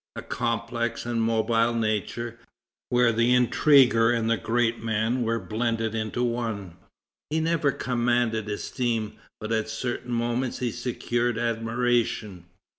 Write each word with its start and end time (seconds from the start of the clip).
A 0.15 0.23
complex 0.23 1.05
and 1.05 1.21
mobile 1.21 1.75
nature, 1.75 2.39
where 2.89 3.11
the 3.11 3.35
intriguer 3.35 4.09
and 4.09 4.31
the 4.31 4.35
great 4.35 4.81
man 4.81 5.21
were 5.21 5.37
blended 5.39 5.93
into 5.93 6.23
one, 6.23 6.75
he 7.29 7.39
never 7.39 7.71
commanded 7.71 8.49
esteem, 8.49 9.13
but 9.39 9.51
at 9.51 9.69
certain 9.69 10.11
moments 10.11 10.57
he 10.57 10.71
secured 10.71 11.37
admiration. 11.37 12.45